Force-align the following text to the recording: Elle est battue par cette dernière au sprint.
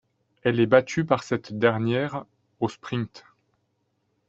Elle 0.41 0.59
est 0.59 0.65
battue 0.65 1.05
par 1.05 1.23
cette 1.23 1.55
dernière 1.59 2.25
au 2.59 2.67
sprint. 2.69 3.23